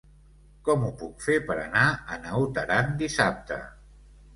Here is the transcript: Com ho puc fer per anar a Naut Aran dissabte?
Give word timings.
Com 0.69 0.85
ho 0.87 0.89
puc 1.01 1.21
fer 1.27 1.37
per 1.51 1.59
anar 1.67 1.85
a 2.17 2.21
Naut 2.27 2.61
Aran 2.67 2.95
dissabte? 3.07 3.65